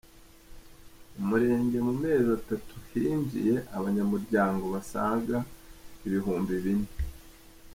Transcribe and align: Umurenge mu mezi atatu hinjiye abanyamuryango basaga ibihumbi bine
Umurenge 1.19 1.77
mu 1.87 1.93
mezi 2.03 2.29
atatu 2.39 2.75
hinjiye 2.89 3.55
abanyamuryango 3.77 4.63
basaga 4.73 5.37
ibihumbi 6.07 6.53
bine 6.63 6.89